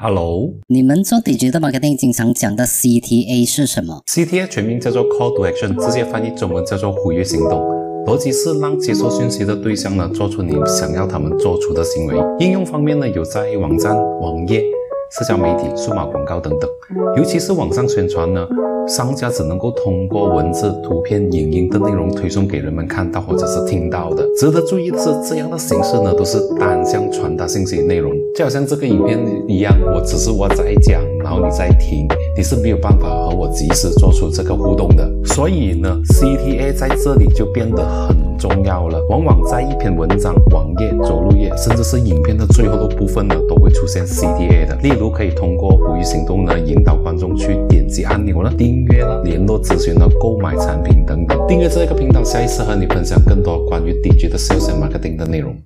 [0.00, 7.58] Hello，你们做 Digital Marketing 经常讲的 CTA 是什么？CTA 全名叫做 Call to Action，直接翻译中文叫做呼吁行动。
[8.06, 12.14] 逻辑是让接收讯息的对象呢，做出你想要他们做出的行为。
[12.38, 14.62] 应用方面呢，有在网站、网页、
[15.10, 16.68] 社交媒体、数码广告等等。
[17.16, 18.46] 尤其是网上宣传呢。
[18.88, 24.26] 商家只能够通过文字、图片、影音的内容推送给人们看到或者是听到的。
[24.38, 35.06] 值得注意的是，这样的形式呢，都是单向传达信息内容，就好像这个影片一样，我只是我在讲，然后你在听，你是没有办法和我及时做出这个互动的。
[35.26, 38.98] 所以呢，CTA 在这里就变得很重要了。
[39.10, 41.14] 往往在一篇文章、网页、着
[41.56, 44.74] 甚至是影片的最后的部分呢，都会出现 C D A 的。
[44.82, 51.38] 例如，可以通过呼吁行动呢，引导观众去点击按钮了，订阅了、联络咨询了、购买产品等等。
[51.46, 55.54] 订阅这个频道，下一次和你分享更多关于 Digital Sales Marketing 的内容。